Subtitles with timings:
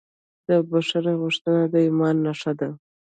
[0.47, 2.69] د بښنې غوښتنه د ایمان نښه ده.